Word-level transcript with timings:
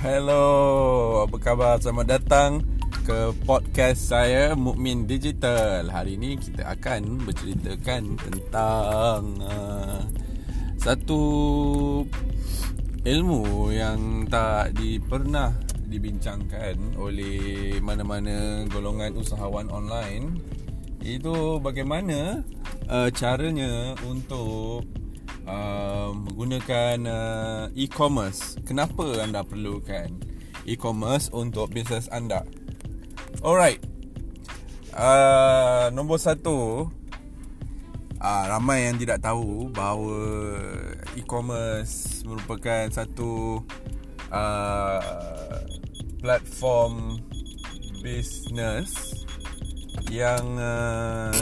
Hello, 0.00 1.20
apa 1.28 1.36
khabar? 1.36 1.76
Selamat 1.76 2.16
datang 2.16 2.64
ke 3.04 3.36
podcast 3.44 4.08
saya 4.08 4.56
Mukmin 4.56 5.04
Digital. 5.04 5.92
Hari 5.92 6.16
ini 6.16 6.40
kita 6.40 6.72
akan 6.72 7.20
berceritakan 7.28 8.16
tentang 8.16 9.20
uh, 9.44 10.00
satu 10.80 11.20
ilmu 13.04 13.68
yang 13.76 14.24
tak 14.24 14.72
di, 14.72 14.96
pernah 15.04 15.52
dibincangkan 15.84 16.96
oleh 16.96 17.76
mana-mana 17.84 18.64
golongan 18.72 19.20
usahawan 19.20 19.68
online. 19.68 20.40
Itu 21.04 21.60
bagaimana 21.60 22.40
uh, 22.88 23.12
caranya 23.12 23.92
untuk 24.08 24.99
menggunakan 26.40 27.04
uh, 27.04 27.64
e-commerce. 27.76 28.56
Kenapa 28.64 29.20
anda 29.20 29.44
perlukan 29.44 30.08
e-commerce 30.64 31.28
untuk 31.36 31.68
bisnes 31.68 32.08
anda? 32.08 32.48
Alright. 33.44 33.84
Uh, 34.96 35.92
nombor 35.92 36.16
satu, 36.16 36.88
uh, 38.24 38.44
ramai 38.48 38.88
yang 38.88 38.96
tidak 38.96 39.20
tahu 39.20 39.68
bahawa 39.68 40.16
e-commerce 41.12 42.24
merupakan 42.24 42.88
satu 42.88 43.60
uh, 44.32 45.60
platform 46.24 47.20
bisnes 48.00 48.96
yang 50.08 50.56
uh, 50.56 51.36